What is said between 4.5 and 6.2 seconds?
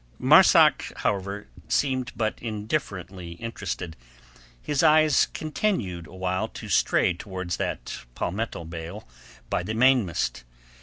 his eyes continued